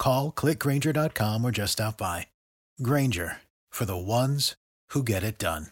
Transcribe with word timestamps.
Call 0.00 0.32
clickgrainger.com 0.32 1.44
or 1.44 1.50
just 1.50 1.74
stop 1.74 1.98
by. 1.98 2.26
Grainger 2.82 3.36
for 3.70 3.84
the 3.84 3.96
ones 3.98 4.54
who 4.92 5.02
get 5.04 5.22
it 5.22 5.38
done. 5.38 5.66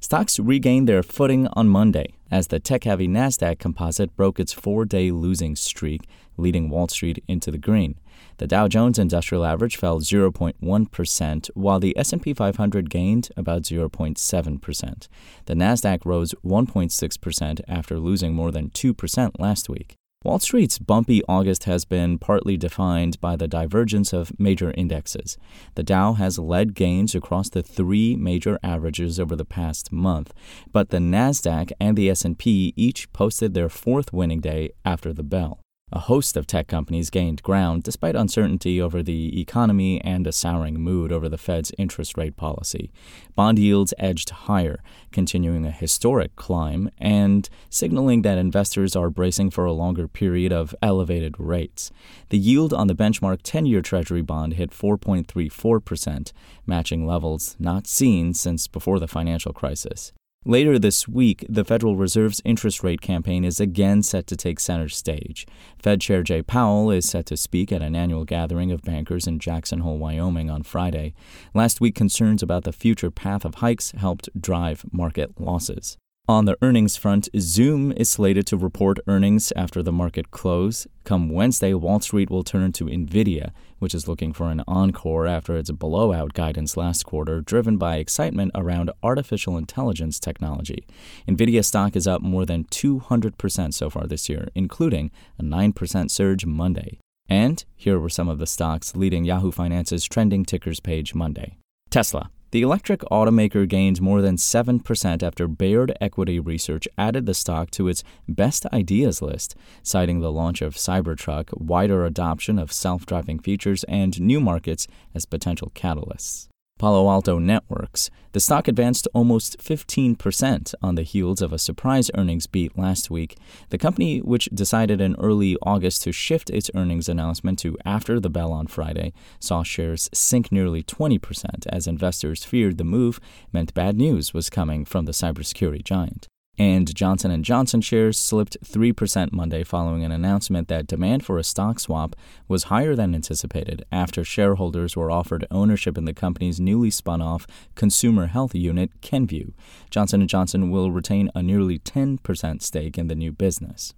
Stocks 0.00 0.38
regained 0.38 0.88
their 0.88 1.02
footing 1.02 1.48
on 1.54 1.68
Monday 1.68 2.14
as 2.30 2.46
the 2.46 2.60
tech 2.60 2.84
heavy 2.84 3.08
NASDAQ 3.08 3.58
composite 3.58 4.16
broke 4.16 4.38
its 4.38 4.52
four 4.52 4.84
day 4.84 5.10
losing 5.10 5.56
streak, 5.56 6.02
leading 6.36 6.70
Wall 6.70 6.88
Street 6.88 7.22
into 7.26 7.50
the 7.50 7.58
green. 7.58 7.98
The 8.38 8.46
Dow 8.46 8.68
Jones 8.68 8.98
Industrial 8.98 9.44
Average 9.44 9.76
fell 9.76 10.00
0.1%, 10.00 11.50
while 11.54 11.80
the 11.80 11.96
S&P 11.98 12.34
500 12.34 12.90
gained 12.90 13.30
about 13.36 13.62
0.7%. 13.62 15.08
The 15.46 15.54
Nasdaq 15.54 16.04
rose 16.04 16.34
1.6% 16.44 17.60
after 17.68 17.98
losing 17.98 18.34
more 18.34 18.52
than 18.52 18.70
2% 18.70 19.32
last 19.38 19.68
week. 19.68 19.96
Wall 20.24 20.38
Street's 20.38 20.78
bumpy 20.78 21.20
August 21.28 21.64
has 21.64 21.84
been 21.84 22.16
partly 22.16 22.56
defined 22.56 23.20
by 23.20 23.34
the 23.34 23.48
divergence 23.48 24.12
of 24.12 24.38
major 24.38 24.72
indexes. 24.76 25.36
The 25.74 25.82
Dow 25.82 26.12
has 26.12 26.38
led 26.38 26.76
gains 26.76 27.16
across 27.16 27.48
the 27.48 27.62
three 27.62 28.14
major 28.14 28.56
averages 28.62 29.18
over 29.18 29.34
the 29.34 29.44
past 29.44 29.90
month, 29.90 30.32
but 30.72 30.90
the 30.90 30.98
Nasdaq 30.98 31.72
and 31.80 31.98
the 31.98 32.08
S&P 32.08 32.72
each 32.76 33.12
posted 33.12 33.54
their 33.54 33.68
fourth 33.68 34.12
winning 34.12 34.40
day 34.40 34.70
after 34.84 35.12
the 35.12 35.24
bell. 35.24 35.58
A 35.94 36.00
host 36.00 36.38
of 36.38 36.46
tech 36.46 36.68
companies 36.68 37.10
gained 37.10 37.42
ground 37.42 37.82
despite 37.82 38.16
uncertainty 38.16 38.80
over 38.80 39.02
the 39.02 39.38
economy 39.38 40.00
and 40.00 40.26
a 40.26 40.32
souring 40.32 40.80
mood 40.80 41.12
over 41.12 41.28
the 41.28 41.36
Fed's 41.36 41.70
interest 41.76 42.16
rate 42.16 42.34
policy. 42.34 42.90
Bond 43.34 43.58
yields 43.58 43.92
edged 43.98 44.30
higher, 44.30 44.82
continuing 45.10 45.66
a 45.66 45.70
historic 45.70 46.34
climb 46.34 46.90
and 46.96 47.46
signaling 47.68 48.22
that 48.22 48.38
investors 48.38 48.96
are 48.96 49.10
bracing 49.10 49.50
for 49.50 49.66
a 49.66 49.72
longer 49.72 50.08
period 50.08 50.50
of 50.50 50.74
elevated 50.80 51.34
rates. 51.38 51.90
The 52.30 52.38
yield 52.38 52.72
on 52.72 52.86
the 52.86 52.94
benchmark 52.94 53.40
10 53.42 53.66
year 53.66 53.82
Treasury 53.82 54.22
bond 54.22 54.54
hit 54.54 54.70
4.34%, 54.70 56.32
matching 56.64 57.06
levels 57.06 57.54
not 57.58 57.86
seen 57.86 58.32
since 58.32 58.66
before 58.66 58.98
the 58.98 59.08
financial 59.08 59.52
crisis. 59.52 60.14
Later 60.44 60.76
this 60.76 61.06
week, 61.06 61.46
the 61.48 61.64
Federal 61.64 61.94
Reserve's 61.94 62.42
interest 62.44 62.82
rate 62.82 63.00
campaign 63.00 63.44
is 63.44 63.60
again 63.60 64.02
set 64.02 64.26
to 64.26 64.34
take 64.34 64.58
center 64.58 64.88
stage. 64.88 65.46
Fed 65.78 66.00
Chair 66.00 66.24
Jay 66.24 66.42
Powell 66.42 66.90
is 66.90 67.08
set 67.08 67.26
to 67.26 67.36
speak 67.36 67.70
at 67.70 67.80
an 67.80 67.94
annual 67.94 68.24
gathering 68.24 68.72
of 68.72 68.82
bankers 68.82 69.28
in 69.28 69.38
Jackson 69.38 69.80
Hole, 69.80 69.98
Wyoming 69.98 70.50
on 70.50 70.64
Friday. 70.64 71.14
Last 71.54 71.80
week, 71.80 71.94
concerns 71.94 72.42
about 72.42 72.64
the 72.64 72.72
future 72.72 73.12
path 73.12 73.44
of 73.44 73.56
hikes 73.56 73.92
helped 73.92 74.28
drive 74.36 74.84
market 74.90 75.40
losses. 75.40 75.96
On 76.28 76.44
the 76.44 76.56
earnings 76.62 76.96
front, 76.96 77.28
Zoom 77.36 77.90
is 77.90 78.08
slated 78.08 78.46
to 78.46 78.56
report 78.56 79.00
earnings 79.08 79.52
after 79.56 79.82
the 79.82 79.90
market 79.90 80.30
close. 80.30 80.86
Come 81.02 81.28
Wednesday, 81.28 81.74
Wall 81.74 81.98
Street 81.98 82.30
will 82.30 82.44
turn 82.44 82.70
to 82.72 82.84
Nvidia, 82.84 83.50
which 83.80 83.92
is 83.92 84.06
looking 84.06 84.32
for 84.32 84.48
an 84.48 84.62
encore 84.68 85.26
after 85.26 85.56
its 85.56 85.72
blowout 85.72 86.32
guidance 86.32 86.76
last 86.76 87.04
quarter, 87.04 87.40
driven 87.40 87.76
by 87.76 87.96
excitement 87.96 88.52
around 88.54 88.92
artificial 89.02 89.58
intelligence 89.58 90.20
technology. 90.20 90.86
Nvidia 91.26 91.64
stock 91.64 91.96
is 91.96 92.06
up 92.06 92.22
more 92.22 92.46
than 92.46 92.64
200% 92.66 93.74
so 93.74 93.90
far 93.90 94.06
this 94.06 94.28
year, 94.28 94.46
including 94.54 95.10
a 95.40 95.42
9% 95.42 96.08
surge 96.08 96.46
Monday. 96.46 97.00
And 97.28 97.64
here 97.74 97.98
were 97.98 98.08
some 98.08 98.28
of 98.28 98.38
the 98.38 98.46
stocks 98.46 98.94
leading 98.94 99.24
Yahoo 99.24 99.50
Finance's 99.50 100.04
trending 100.04 100.44
tickers 100.44 100.78
page 100.78 101.16
Monday. 101.16 101.56
Tesla 101.90 102.30
the 102.52 102.60
electric 102.60 103.00
automaker 103.10 103.66
gained 103.66 104.02
more 104.02 104.20
than 104.20 104.36
7% 104.36 105.22
after 105.22 105.48
Baird 105.48 105.96
Equity 106.02 106.38
Research 106.38 106.86
added 106.98 107.24
the 107.24 107.32
stock 107.32 107.70
to 107.72 107.88
its 107.88 108.04
best 108.28 108.66
ideas 108.74 109.22
list, 109.22 109.56
citing 109.82 110.20
the 110.20 110.30
launch 110.30 110.60
of 110.60 110.74
Cybertruck, 110.74 111.48
wider 111.58 112.04
adoption 112.04 112.58
of 112.58 112.70
self 112.70 113.06
driving 113.06 113.38
features, 113.38 113.84
and 113.84 114.20
new 114.20 114.38
markets 114.38 114.86
as 115.14 115.24
potential 115.24 115.72
catalysts. 115.74 116.48
Palo 116.82 117.08
Alto 117.08 117.38
Networks. 117.38 118.10
The 118.32 118.40
stock 118.40 118.66
advanced 118.66 119.06
almost 119.14 119.56
15% 119.60 120.74
on 120.82 120.96
the 120.96 121.04
heels 121.04 121.40
of 121.40 121.52
a 121.52 121.58
surprise 121.58 122.10
earnings 122.16 122.48
beat 122.48 122.76
last 122.76 123.08
week. 123.08 123.38
The 123.68 123.78
company, 123.78 124.18
which 124.18 124.48
decided 124.52 125.00
in 125.00 125.14
early 125.14 125.56
August 125.62 126.02
to 126.02 126.10
shift 126.10 126.50
its 126.50 126.72
earnings 126.74 127.08
announcement 127.08 127.60
to 127.60 127.78
after 127.84 128.18
the 128.18 128.30
bell 128.30 128.50
on 128.50 128.66
Friday, 128.66 129.12
saw 129.38 129.62
shares 129.62 130.10
sink 130.12 130.50
nearly 130.50 130.82
20% 130.82 131.68
as 131.68 131.86
investors 131.86 132.42
feared 132.42 132.78
the 132.78 132.82
move 132.82 133.20
meant 133.52 133.74
bad 133.74 133.96
news 133.96 134.34
was 134.34 134.50
coming 134.50 134.84
from 134.84 135.04
the 135.04 135.12
cybersecurity 135.12 135.84
giant. 135.84 136.26
And 136.58 136.94
Johnson 136.94 137.42
& 137.42 137.44
Johnson 137.44 137.80
shares 137.80 138.18
slipped 138.18 138.58
3% 138.62 139.32
Monday 139.32 139.64
following 139.64 140.04
an 140.04 140.12
announcement 140.12 140.68
that 140.68 140.86
demand 140.86 141.24
for 141.24 141.38
a 141.38 141.44
stock 141.44 141.80
swap 141.80 142.14
was 142.46 142.64
higher 142.64 142.94
than 142.94 143.14
anticipated 143.14 143.84
after 143.90 144.22
shareholders 144.22 144.94
were 144.94 145.10
offered 145.10 145.46
ownership 145.50 145.96
in 145.96 146.04
the 146.04 146.12
company's 146.12 146.60
newly 146.60 146.90
spun 146.90 147.22
off 147.22 147.46
consumer 147.74 148.26
health 148.26 148.54
unit 148.54 148.90
Kenvue. 149.00 149.54
Johnson 149.90 150.26
& 150.26 150.28
Johnson 150.28 150.70
will 150.70 150.90
retain 150.90 151.30
a 151.34 151.42
nearly 151.42 151.78
10% 151.78 152.62
stake 152.62 152.98
in 152.98 153.06
the 153.06 153.14
new 153.14 153.32
business. 153.32 153.94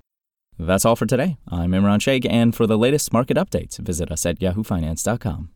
That's 0.56 0.84
all 0.84 0.94
for 0.94 1.06
today. 1.06 1.36
I'm 1.48 1.72
Imran 1.72 2.00
Sheikh, 2.00 2.24
and 2.30 2.54
for 2.54 2.68
the 2.68 2.78
latest 2.78 3.12
market 3.12 3.36
updates, 3.36 3.78
visit 3.78 4.12
us 4.12 4.24
at 4.24 4.38
yahoofinance.com. 4.38 5.50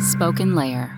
Spoken 0.00 0.56
Layer. 0.56 0.97